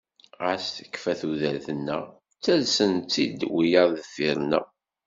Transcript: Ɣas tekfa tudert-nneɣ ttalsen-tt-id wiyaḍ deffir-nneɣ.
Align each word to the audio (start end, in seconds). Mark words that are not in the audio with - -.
Ɣas 0.43 0.65
tekfa 0.75 1.13
tudert-nneɣ 1.19 2.01
ttalsen-tt-id 2.11 3.39
wiyaḍ 3.53 3.87
deffir-nneɣ. 3.97 4.65